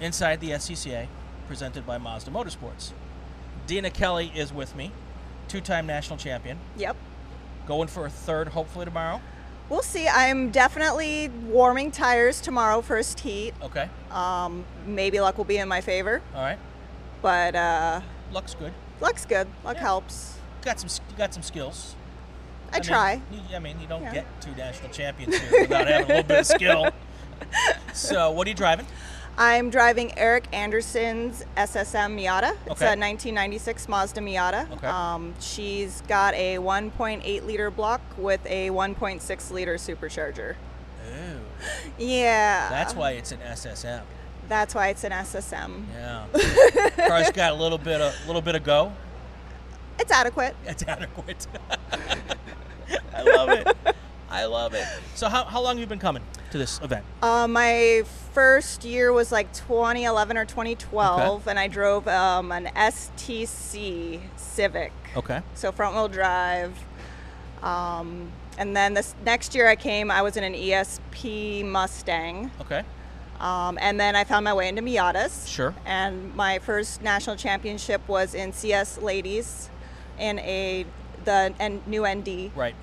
[0.00, 1.06] inside the SCCA,
[1.48, 2.92] presented by Mazda Motorsports.
[3.66, 4.92] Dina Kelly is with me,
[5.48, 6.96] two time national champion, Yep.
[7.66, 9.20] going for a third hopefully tomorrow.
[9.68, 10.06] We'll see.
[10.06, 13.52] I'm definitely warming tires tomorrow, first heat.
[13.62, 16.58] Okay, Um, maybe luck will be in my favor, all right.
[17.22, 18.00] but uh,
[18.32, 18.72] Looks good.
[19.00, 19.48] luck's good.
[19.64, 19.82] Luck Yeah.
[19.82, 20.38] helps.
[20.62, 21.96] Got some, got some skills.
[22.72, 23.20] I, mean, try.
[23.32, 24.12] you- I mean, you don't Yeah.
[24.14, 26.90] get two national champions here without having a little bit of skill.
[27.92, 28.86] So, what are you driving?
[29.38, 32.52] I'm driving Eric Anderson's SSM Miata.
[32.66, 32.86] It's Okay.
[32.86, 34.70] a 1996 Mazda Miata.
[34.72, 34.86] Okay.
[34.86, 40.54] Um, she's got a 1.8 liter block with a 1.6 liter supercharger.
[41.06, 41.40] Ooh,
[41.98, 42.68] Yeah.
[42.70, 44.02] that's why it's an SSM.
[44.48, 45.84] That's why it's an SSM.
[45.92, 46.24] Yeah,
[47.08, 48.92] car's got a little bit of little bit of go.
[49.98, 50.54] It's adequate.
[50.64, 51.46] It's adequate.
[53.14, 53.66] I love it.
[54.30, 54.86] I love it.
[55.14, 56.22] So, how, how long have you been coming
[56.56, 57.04] to this event?
[57.22, 64.20] Uh, my first year was like 2011 or 2012, and I drove um, an STC
[64.36, 64.92] Civic.
[65.16, 65.40] Okay.
[65.54, 66.76] So front wheel drive.
[67.62, 72.50] Um, and then this next year I came, I was in an ESP Mustang.
[72.60, 72.82] Okay.
[73.38, 75.46] Um, and then I found my way into Miatas.
[75.46, 75.74] Sure.
[75.84, 79.68] And my first national championship was in CS Ladies
[80.18, 80.86] in a
[81.24, 82.50] the N, new ND.
[82.56, 82.74] Right.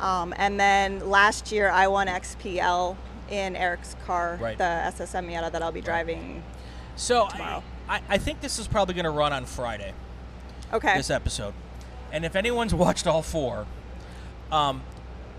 [0.00, 2.96] Um, and then last year I won XPL
[3.30, 4.56] in Eric's car, Right.
[4.58, 6.42] the SSM Miata that I'll be driving.
[6.96, 7.62] So, I, Tomorrow.
[7.88, 9.92] I, I think this is probably going to run on Friday.
[10.72, 10.96] Okay.
[10.96, 11.54] This episode,
[12.12, 13.66] and if anyone's watched all four,
[14.52, 14.82] um,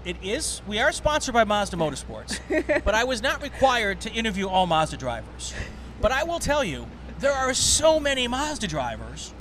[0.06, 2.40] it is we are sponsored by Mazda Motorsports,
[2.86, 5.54] but I was not required to interview all Mazda drivers.
[6.02, 6.88] But I will tell you,
[7.20, 9.34] there are so many Mazda drivers.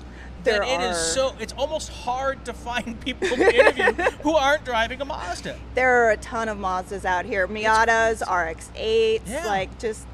[0.51, 1.01] There that it is are.
[1.31, 5.57] so it's almost hard to find people to interview who aren't driving a Mazda.
[5.75, 7.47] there are a ton of Mazdas out here.
[7.47, 9.47] Miatas, RX-8s, Yeah.
[9.47, 10.07] like just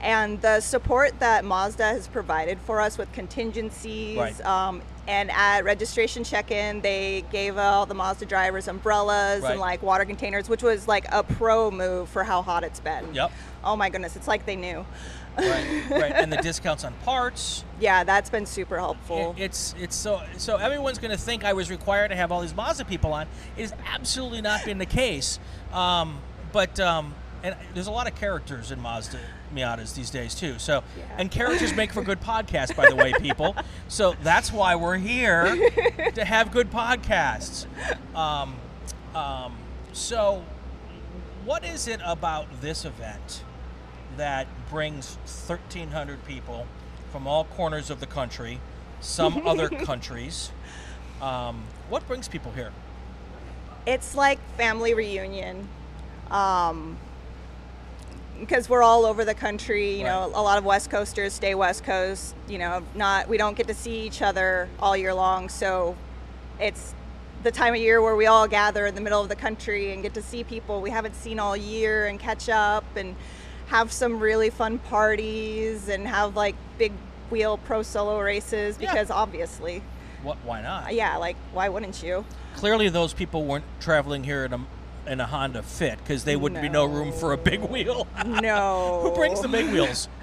[0.00, 4.18] and the support that Mazda has provided for us with contingencies.
[4.18, 4.44] Right.
[4.44, 9.52] Um, and at registration check-in, they gave all the Mazda drivers umbrellas Right.
[9.52, 13.14] and like water containers, which was like a pro move for how hot it's been.
[13.14, 13.30] Yep.
[13.62, 14.84] Oh my goodness, it's like they knew.
[15.38, 17.64] Right, right, and the discounts on parts.
[17.80, 19.34] Yeah, that's been super helpful.
[19.38, 22.40] It- it's it's so so everyone's going to think I was required to have all
[22.42, 23.26] these Mazda people on.
[23.56, 25.38] It has absolutely not been the case.
[25.72, 26.18] Um,
[26.52, 29.18] but um, and there's a lot of characters in Mazda
[29.54, 30.58] Miatas these days too.
[30.58, 31.04] So Yeah.
[31.18, 33.56] and characters make for good podcasts, by the way, people.
[33.88, 35.44] So that's why we're here
[36.14, 37.66] to have good podcasts.
[38.14, 38.56] Um,
[39.14, 39.56] um,
[39.92, 40.42] So,
[41.44, 43.42] what is it about this event
[44.16, 46.66] that brings 1,300 people
[47.12, 48.58] from all corners of the country,
[49.02, 50.50] some other countries?
[51.20, 52.72] Um, what brings people here?
[53.86, 55.68] It's like family reunion.
[56.30, 56.96] Um,
[58.40, 61.84] because we're all over the country, you know, a lot of West Coasters stay West
[61.84, 65.94] Coast, you know, not we don't get to see each other all year long, so
[66.58, 66.94] it's
[67.42, 70.02] the time of year where we all gather in the middle of the country and
[70.02, 73.14] get to see people we haven't seen all year and catch up and
[73.72, 76.92] have some really fun parties and have like big
[77.30, 78.92] wheel pro solo races Yeah.
[78.92, 79.82] because obviously,
[80.22, 80.36] What?
[80.44, 80.92] Why not?
[80.94, 82.26] yeah, like why wouldn't you?
[82.56, 84.60] Clearly, those people weren't traveling here in a
[85.06, 88.06] in a Honda Fit because they wouldn't be no room for a big wheel.
[88.26, 89.00] No.
[89.04, 90.08] Who brings the big wheels?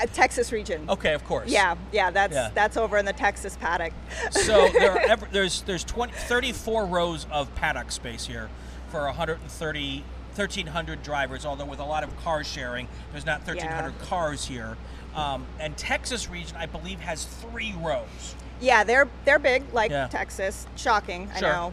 [0.00, 0.88] Uh, Texas region.
[0.88, 1.50] Okay, of course.
[1.50, 2.50] Yeah, yeah, that's Yeah.
[2.54, 3.92] that's over in the Texas paddock.
[4.30, 8.48] So there are ever, there's there's 20, 34 rows of paddock space here
[8.90, 10.04] for 130
[10.38, 11.44] 1300 drivers.
[11.44, 14.76] Although with a lot of car sharing, there's not 1300 cars here.
[15.14, 18.34] Um, and Texas region, I believe, has three rows.
[18.60, 20.06] Yeah, they're they're big like Yeah.
[20.08, 20.66] Texas.
[20.76, 21.48] Shocking, Sure.
[21.48, 21.72] I know.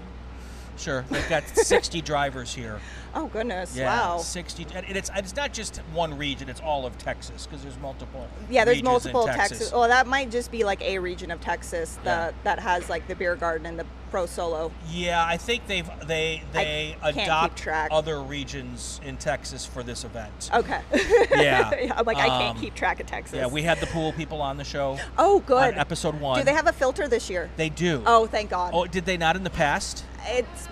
[0.78, 2.80] Sure, they've got 60 drivers here.
[3.14, 4.18] Oh goodness, Yeah, wow.
[4.18, 4.68] 60.
[4.76, 8.28] And it's it's not just one region; it's all of Texas because there's multiple.
[8.50, 9.50] Yeah, there's multiple Texas.
[9.60, 9.72] Texas.
[9.72, 12.04] Well, that might just be like a region of Texas Yeah.
[12.16, 14.70] that that has like the beer garden and the pro solo.
[14.92, 17.90] Yeah, I think they've they they adopt track.
[17.92, 20.50] other regions in Texas for this event.
[20.54, 20.82] Okay.
[21.36, 21.94] Yeah.
[21.96, 23.38] I'm like I can't Um, keep track of Texas.
[23.38, 25.00] Yeah, we had the pool people on the show.
[25.18, 25.74] Oh, good.
[25.74, 26.38] On episode one.
[26.40, 27.50] Do they have a filter this year?
[27.56, 28.04] They do.
[28.06, 28.72] Oh, thank God.
[28.74, 30.04] Oh, did they not in the past?
[30.28, 30.68] It's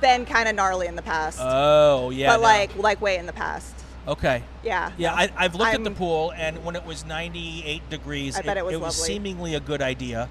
[0.00, 2.28] been kind of gnarly in the past, Oh, yeah.
[2.32, 2.42] but no.
[2.42, 3.74] like like way in the past.
[4.06, 4.42] Okay.
[4.62, 4.92] Yeah.
[4.96, 8.56] Yeah, I, I've looked at the pool, and when it was 98 degrees, I bet
[8.56, 8.90] it was lovely.
[8.92, 10.28] seemingly a good idea.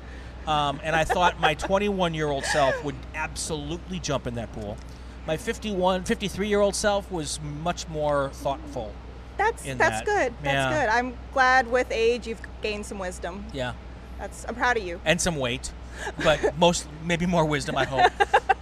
[0.47, 4.77] Um, and I thought my 21 year old self would absolutely jump in that pool.
[5.27, 8.93] My 51, 53 year old self was much more thoughtful.
[9.37, 10.05] That's that's that.
[10.05, 10.33] good.
[10.41, 10.81] That's Yeah.
[10.85, 10.89] good.
[10.89, 13.45] I'm glad with age you've gained some wisdom.
[13.53, 13.73] Yeah.
[14.17, 14.99] That's I'm proud of you.
[15.05, 15.71] and some weight,
[16.23, 17.75] but most maybe more wisdom.
[17.77, 18.11] I hope.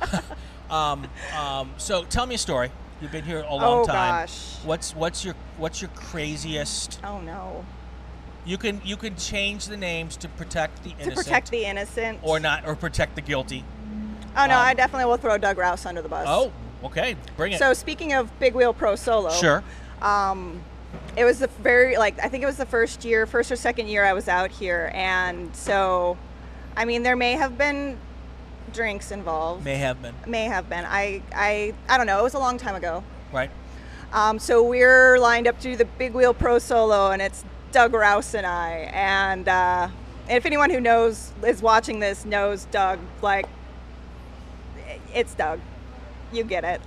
[0.70, 2.72] um, um, so tell me a story.
[3.02, 4.24] You've been here a long Oh, time.
[4.24, 4.56] gosh.
[4.64, 7.00] What's what's your what's your craziest?
[7.04, 7.66] Oh no.
[8.46, 12.20] You can you can change the names to protect the To innocent, protect the innocent.
[12.24, 13.64] or not, or protect the guilty.
[14.38, 16.26] Oh no, um, I definitely will throw Doug Rouse under the bus.
[16.28, 16.52] Oh,
[16.84, 17.60] okay, bring it.
[17.60, 19.30] So speaking of big wheel pro solo.
[19.32, 19.64] sure.
[20.02, 20.62] Um,
[21.18, 23.88] it was the very like I think it was the first year, first or second
[23.88, 26.18] year I was out here, and so,
[26.78, 27.98] I mean, there may have been
[28.76, 29.64] drinks involved.
[29.66, 30.86] May have been May have been.
[30.86, 32.20] I I I don't know.
[32.20, 33.04] It was a long time ago.
[33.32, 33.50] right.
[34.14, 37.94] Um, so we're lined up to do the Big Wheel Pro Solo, and it's Doug
[37.94, 38.90] Rouse and I.
[38.94, 39.90] And uh,
[40.30, 43.46] if anyone who knows is watching this knows Doug, like
[45.14, 45.60] it's Doug.
[46.32, 46.82] You get it.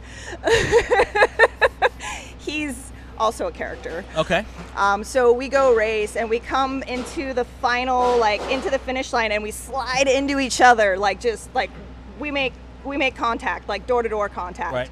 [2.39, 4.05] He's also a character.
[4.17, 4.45] Okay.
[4.77, 9.13] Um, so we go race and we come into the final, like into the finish
[9.13, 11.71] line, and we slide into each other, like just like
[12.19, 12.53] we make
[12.85, 14.73] we make contact, like door to door contact.
[14.75, 14.91] Right.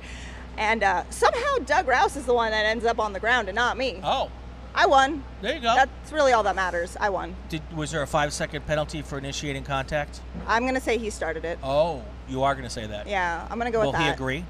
[0.58, 3.54] And uh, somehow Doug Rouse is the one that ends up on the ground and
[3.54, 4.00] not me.
[4.02, 4.30] Oh,
[4.74, 5.22] I won.
[5.40, 5.74] there you go.
[5.74, 6.96] That's really all that matters.
[7.00, 7.34] I won.
[7.48, 10.20] Did, was there a five second penalty for initiating contact?
[10.46, 11.58] I'm gonna say he started it.
[11.62, 13.06] Oh, you are going to say that.
[13.06, 14.18] Yeah, I'm gonna go Will with that.
[14.20, 14.44] Will he agree?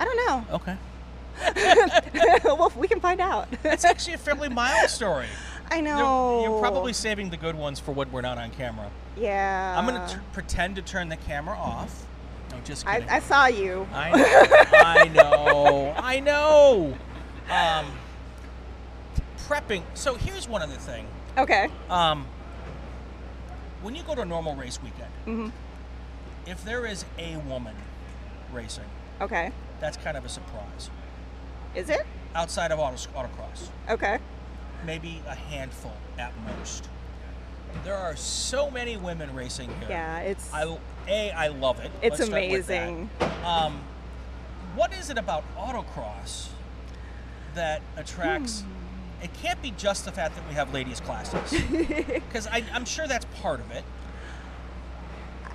[0.00, 0.56] I don't know.
[0.56, 0.76] Okay.
[2.44, 3.48] well, we can find out.
[3.64, 5.26] It's actually a fairly mild story.
[5.70, 6.42] I You're, know.
[6.42, 8.90] you're probably saving the good ones for when we're not on camera.
[9.16, 9.74] Yeah.
[9.76, 12.04] I'm going to pretend to turn the camera off.
[12.50, 13.08] No, just I, kidding.
[13.08, 13.86] I saw you.
[13.92, 14.74] I know.
[14.74, 15.94] I know.
[15.98, 16.98] I know.
[17.50, 17.86] Um,
[19.48, 19.82] prepping.
[19.94, 21.06] So here's one other thing.
[21.38, 21.68] Okay.
[21.88, 22.26] Um,
[23.82, 25.52] when you go to a normal race weekend, Mhm.
[26.46, 27.74] if there is a woman
[28.52, 28.84] racing,
[29.20, 29.50] Okay.
[29.80, 30.90] that's kind of a surprise.
[31.74, 32.06] Is it?
[32.34, 34.18] Outside of auto, autocross, Okay.
[34.84, 36.88] maybe a handful at most.
[37.84, 39.88] There are so many women racing here.
[39.90, 40.76] Yeah, it's I
[41.08, 41.90] a I love it.
[42.02, 42.88] it's Let's start with that.
[42.88, 43.10] amazing.
[43.44, 43.80] Um,
[44.76, 46.48] what is it about autocross
[47.54, 48.60] that attracts?
[48.62, 48.70] Hmm.
[49.24, 53.26] It can't be just the fact that we have ladies classes, because I'm sure that's
[53.40, 53.84] part of it.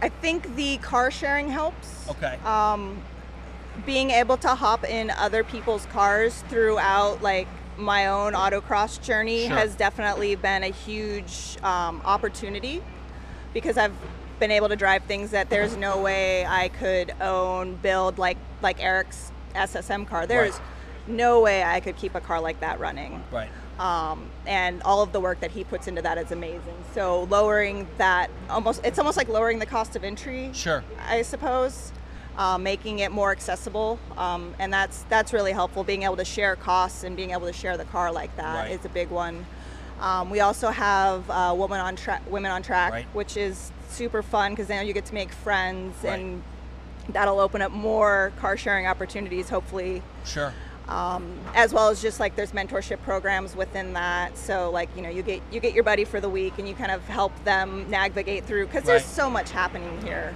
[0.01, 2.09] I think the car sharing helps.
[2.09, 2.37] Okay.
[2.45, 3.01] Um,
[3.85, 9.55] being able to hop in other people's cars throughout like my own autocross journey Sure.
[9.55, 12.83] has definitely been a huge um, opportunity
[13.53, 13.93] because I've
[14.39, 18.81] been able to drive things that there's no way I could own, build like like
[18.83, 20.27] Eric's SSM car.
[20.27, 20.61] There's Right.
[21.07, 23.23] no way I could keep a car like that running.
[23.31, 23.49] Right.
[23.79, 26.75] um, and all of the work that he puts into that is amazing.
[26.93, 30.49] So lowering that almost it's almost like lowering the cost of entry.
[30.53, 30.83] Sure.
[31.07, 31.93] I suppose.
[32.39, 35.83] Uh, making it more accessible, um, and that's that's really helpful.
[35.83, 38.77] Being able to share costs and being able to share the car like that is
[38.77, 38.85] Right.
[38.85, 39.45] a big one.
[39.99, 43.05] Um, we also have uh, women on track, women on track, Right.
[43.11, 46.17] which is super fun because now you get to make friends, Right.
[46.17, 46.41] and
[47.09, 50.53] that'll open up more car sharing opportunities, hopefully Sure.
[51.53, 55.21] as well as just like there's mentorship programs within that so like you know you
[55.21, 58.43] get you get your buddy for the week and you kind of help them navigate
[58.45, 60.33] through because there's so much happening here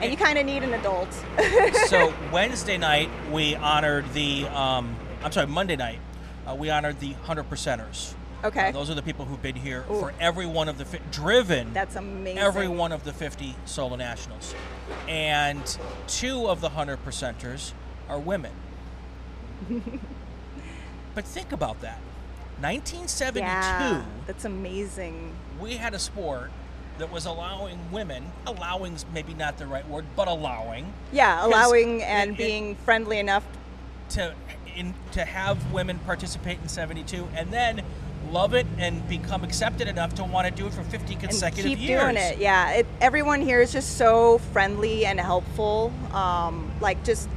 [0.00, 1.08] and you kind of need an adult
[1.86, 4.46] so Wednesday night we honored the.
[4.46, 5.98] Um, I'm sorry, Monday night
[6.46, 8.14] uh, we honored the hundred percenters.
[8.44, 10.00] okay Uh, those are the people who've been here Ooh.
[10.00, 13.96] for every one of the fi- driven that's amazing every one of the 50 solo
[13.96, 14.54] nationals,
[15.08, 17.72] and two of the hundred percenters
[18.08, 18.52] are women.
[21.14, 21.98] but think about that.
[22.60, 26.50] 1972, yeah that's amazing we had a sport
[26.98, 32.32] that was allowing women, allowing's maybe not the right word, but allowing Yeah, allowing and
[32.32, 33.44] it- being friendly enough
[34.10, 34.34] to
[34.76, 37.82] in, to have women participate in 72 and then
[38.30, 41.64] love it and become accepted enough to want to do it for 50 and consecutive
[41.70, 42.00] keep years.
[42.02, 47.28] doing it yeah it, everyone here is just so friendly and helpful um, like just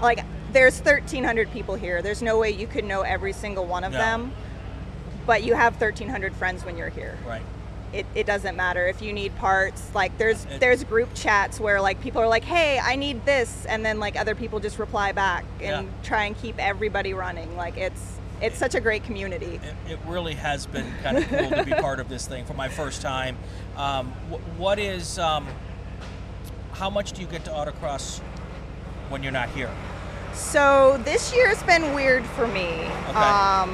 [0.00, 3.92] like there's 1300 people here there's no way you could know every single one of
[3.92, 3.98] No.
[3.98, 4.32] them
[5.26, 7.42] but you have 1300 friends when you're here Right.
[7.92, 11.80] It, it doesn't matter if you need parts like there's It- there's group chats where
[11.80, 15.12] like people are like hey i need this and then like other people just reply
[15.12, 15.92] back and Yeah.
[16.02, 18.00] try and keep everybody running like it's
[18.40, 21.72] it's such a great community It, it really has been kind of cool to be
[21.72, 23.36] part of this thing for my first time.
[23.76, 25.46] Um, wh- what is, um,
[26.72, 28.20] how much do you get to autocross
[29.10, 29.70] when you're not here?
[30.32, 33.70] so this year's been weird for me um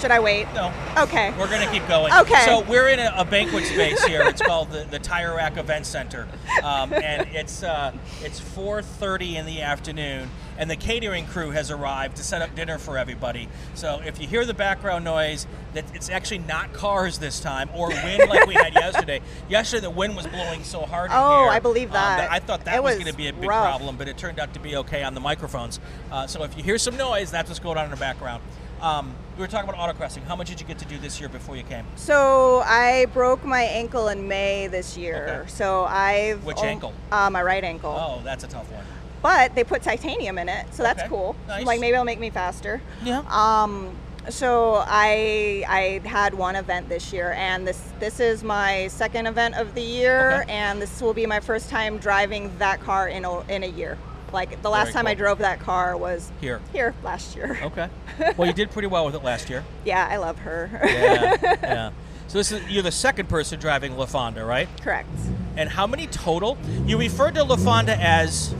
[0.00, 0.72] should i wait No.
[0.98, 2.12] okay We're going to keep going.
[2.12, 2.44] Okay.
[2.44, 4.22] So we're in a, a banquet space here.
[4.22, 6.26] It's called the, the Tire Rack Event Center,
[6.62, 10.28] um, and it's uh, it's 4:30 in the afternoon,
[10.58, 13.48] and the catering crew has arrived to set up dinner for everybody.
[13.74, 17.88] So if you hear the background noise, that it's actually not cars this time or
[17.88, 19.20] wind like we had yesterday.
[19.48, 21.10] Yesterday the wind was blowing so hard.
[21.10, 22.30] in Oh, here, I believe um, that.
[22.30, 23.64] I thought that It was, was going to be a big rough.
[23.78, 25.78] problem, but it turned out to be okay on the microphones.
[26.10, 28.42] Uh, so if you hear some noise, that's what's going on in the background.
[28.80, 30.24] Um, we were talking about autocrossing.
[30.24, 31.84] How much did you get to do this year before you came?
[31.96, 35.40] So I broke my ankle in May this year.
[35.42, 35.50] Okay.
[35.50, 36.92] So I've Which al- ankle?
[37.10, 37.90] Uh, my right ankle.
[37.98, 38.84] Oh, that's a tough one.
[39.22, 41.08] But they put titanium in it, so that's Okay.
[41.08, 41.36] cool.
[41.48, 41.64] Nice.
[41.66, 42.80] Like maybe it'll make me faster.
[43.02, 43.22] Yeah.
[43.28, 43.96] Um,
[44.28, 49.54] so I I had one event this year, and this this is my second event
[49.56, 50.52] of the year, Okay.
[50.52, 53.96] and this will be my first time driving that car in a, in a year.
[54.32, 56.60] Like the last Very time I drove that car was Here.
[56.72, 57.58] here last year.
[57.62, 57.88] Okay.
[58.38, 59.62] Well, you did pretty well with it last year.
[59.84, 60.70] Yeah, I love her.
[60.82, 61.36] Yeah.
[61.42, 61.90] yeah.
[62.28, 64.68] So this is you're the second person driving LaFonda, right?
[64.80, 65.08] Correct.
[65.56, 66.56] And how many total?
[66.86, 68.54] You referred to LaFonda as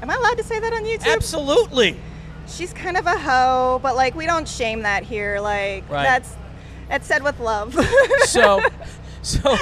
[0.00, 1.12] Am I allowed to say that on YouTube?
[1.12, 1.96] absolutely.
[2.46, 5.38] She's kind of a hoe, but like we don't shame that here.
[5.40, 6.02] Like Right.
[6.04, 6.34] that's
[6.88, 7.74] that's said with love.
[8.24, 8.62] So,
[9.22, 9.56] so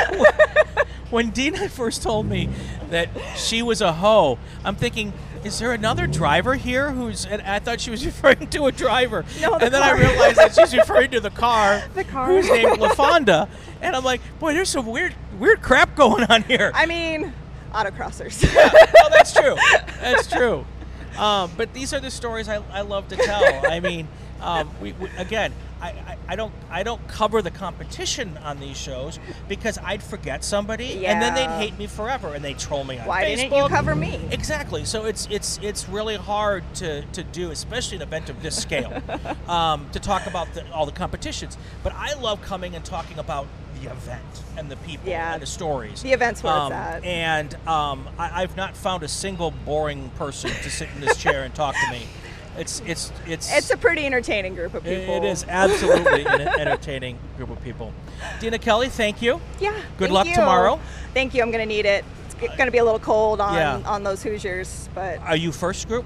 [1.10, 2.48] when Dina first told me
[2.90, 5.12] that she was a hoe, I'm thinking,
[5.44, 7.26] is there another driver here who's?
[7.26, 10.36] And I thought she was referring to a driver, No, the and then I realized
[10.36, 12.26] that she's referring to the car, The car.
[12.26, 13.48] who's named LaFonda,
[13.80, 16.70] and I'm like, boy, there's some weird, weird crap going on here.
[16.74, 17.32] I mean,
[17.72, 18.42] autocrossers.
[18.44, 19.56] no, that's true.
[20.00, 20.64] That's true.
[21.18, 23.66] Um, but these are the stories I, I love to tell.
[23.70, 24.08] I mean,
[24.40, 28.76] um, we, we again, I, I, I don't I don't cover the competition on these
[28.76, 29.18] shows
[29.48, 33.04] because I'd forget somebody and then they'd hate me forever and they troll me on
[33.04, 33.08] Facebook.
[33.08, 33.36] Why Facebook.
[33.36, 34.20] didn't you cover me?
[34.30, 34.84] Exactly.
[34.84, 39.02] So it's it's it's really hard to, to do, especially an event of this scale,
[39.48, 41.58] um, to talk about the, all the competitions.
[41.82, 43.46] But I love coming and talking about
[43.80, 44.22] the event
[44.56, 45.32] and the people Yeah.
[45.34, 46.02] and the stories.
[46.02, 47.04] The event's where it's Um, at.
[47.04, 51.42] And um, I, I've not found a single boring person to sit in this chair
[51.42, 52.06] and talk to me.
[52.56, 55.14] It's it's it's It's a pretty entertaining group of people.
[55.16, 57.92] it is absolutely an entertaining group of people.
[58.40, 59.40] Dina Kelly, thank you.
[59.60, 59.80] Yeah.
[59.98, 60.34] Good luck you.
[60.34, 60.78] tomorrow.
[61.14, 61.42] Thank you.
[61.42, 62.04] I'm gonna need it.
[62.40, 63.80] It's gonna be a little cold on Yeah.
[63.86, 66.04] on those Hoosiers, but Are you first group?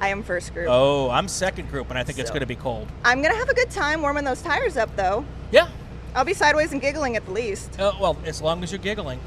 [0.00, 0.66] I am first group.
[0.68, 2.86] Oh, I'm second group, and I think it's going to be cold.
[3.02, 5.24] I'm gonna have a good time warming those tires up, though.
[5.50, 5.68] Yeah.
[6.16, 7.78] I'll be sideways and giggling at the least.
[7.78, 9.20] Uh, well, as long as you're giggling.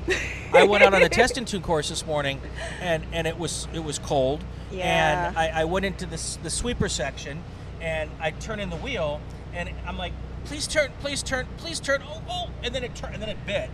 [0.51, 2.41] I went out on a test and tune course this morning,
[2.81, 4.43] and, and it was it was cold.
[4.71, 5.27] Yeah.
[5.27, 7.43] And I, I went into this the sweeper section,
[7.79, 9.21] and I turn in the wheel,
[9.53, 10.13] and I'm like,
[10.45, 12.01] please turn, please turn, please turn.
[12.09, 13.69] Oh, oh, and then it turned, and then it bit.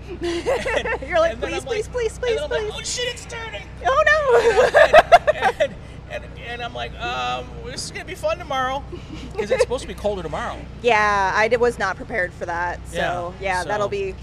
[1.08, 2.74] You're like, And then please, I'm please, please, and please, I'm like, please.
[2.76, 3.64] oh shit, it's turning.
[3.86, 5.32] Oh no!
[5.40, 5.76] and, and,
[6.48, 8.84] and I'm like, um, this is gonna be fun tomorrow,
[9.34, 10.58] because it's supposed to be colder tomorrow.
[10.82, 12.80] yeah, I did, was not prepared for that.
[12.88, 14.16] So Yeah, yeah, so- that'll be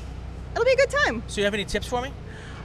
[0.52, 1.22] it'll be a good time.
[1.26, 2.12] So you have any tips for me?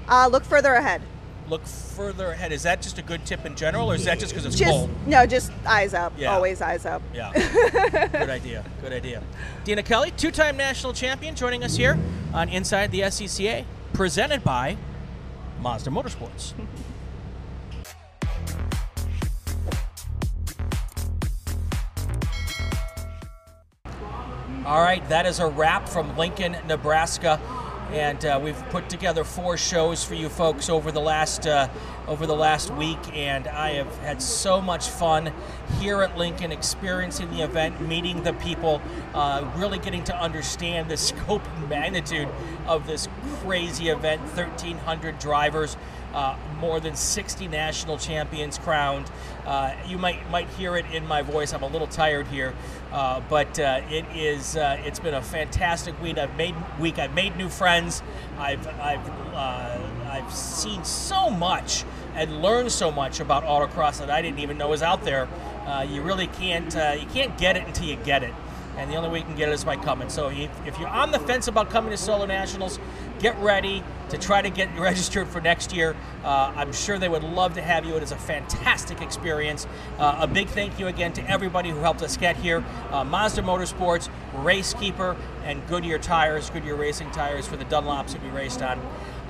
[0.07, 1.01] Uh, look further ahead.
[1.49, 2.51] look further ahead.
[2.51, 4.69] Is that just a good tip in general, or is that just because it's Just
[4.69, 4.89] cold?
[5.07, 6.11] no, just eyes up.
[6.17, 6.33] Yeah.
[6.35, 7.01] Always eyes up.
[7.13, 7.31] Yeah.
[8.11, 8.63] good idea.
[8.81, 9.23] Good idea.
[9.63, 11.97] Dina Kelly, two time national champion, joining us here
[12.33, 13.63] on Inside the SCCA,
[13.93, 14.75] presented by
[15.61, 16.53] Mazda Motorsports.
[24.67, 27.39] All right, that is a wrap from Lincoln, Nebraska,
[27.93, 31.69] and uh, we've put together four shows for you folks over the last uh,
[32.05, 35.31] over the last week, and I have had so much fun
[35.79, 38.81] here at Lincoln, experiencing the event, meeting the people,
[39.13, 42.27] uh, really getting to understand the scope and magnitude
[42.65, 43.07] of this
[43.39, 44.19] crazy event.
[44.19, 45.77] 1,300 drivers.
[46.17, 49.07] Uh, more than 60 national champions crowned.
[49.45, 51.53] Uh, you might might hear it in my voice.
[51.53, 52.55] I'm a little tired here,
[52.91, 56.17] uh, but uh, it is uh, it's been a fantastic week.
[56.17, 56.97] I've made week.
[56.97, 58.01] I've made new friends.
[58.39, 59.77] I've I've uh,
[60.09, 64.69] I've seen so much and learned so much about autocross that I didn't even know
[64.69, 65.27] was out there.
[65.87, 68.33] you really can't you can't get it until you get it
[68.77, 70.07] and the only way you can get it is by coming.
[70.09, 72.79] So if, you're on the fence about coming to Solo Nationals,
[73.19, 75.95] get ready to try to get registered for next year.
[76.23, 77.95] Uh, I'm sure they would love to have you.
[77.95, 79.65] It is a fantastic experience.
[79.97, 82.63] Uh, a big thank you again to everybody who helped us get here.
[82.91, 88.29] Uh, Mazda Motorsports, RaceKeeper, and Goodyear Tires, Goodyear Racing Tires for the Dunlops that we
[88.29, 88.79] raced on.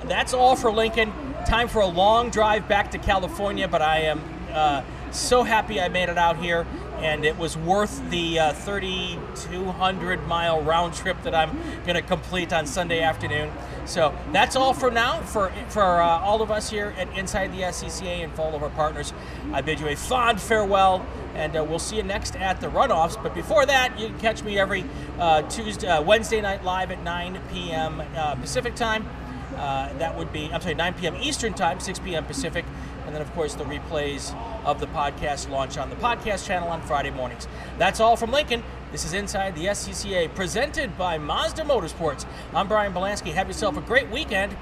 [0.04, 1.12] That's all for Lincoln.
[1.46, 4.22] Time for a long drive back to California, but I am
[4.52, 4.82] uh,
[5.14, 6.66] so happy I made it out here
[7.00, 12.52] and it was worth the uh, 3,200 mile round trip that I'm going to complete
[12.52, 13.52] on Sunday afternoon.
[13.84, 17.62] So that's all for now for for uh, all of us here at Inside the
[17.62, 19.12] SCCA and for all of our partners.
[19.52, 23.20] I bid you a fond farewell, and uh, we'll see you next at the runoffs.
[23.20, 24.84] But before that, you can catch me every
[25.18, 28.02] uh, Tuesday, uh, Wednesday night live at 9 p.m.
[28.14, 29.08] Uh, Pacific time.
[29.56, 31.16] That would be, I'm sorry, 9 p.m.
[31.16, 32.24] Eastern Time, 6 p.m.
[32.24, 32.64] Pacific.
[33.08, 34.34] And then, of course, the replays
[34.66, 37.48] of the podcast launch on the podcast channel on Friday mornings.
[37.78, 38.62] That's all from Lincoln.
[38.92, 42.26] This is Inside the SCCA, presented by Mazda Motorsports.
[42.52, 43.32] I'm Brian Bielanski.
[43.32, 44.54] Have yourself a great weekend.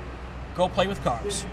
[0.55, 1.45] Go play with cars.